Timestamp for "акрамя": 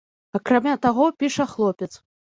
0.39-0.73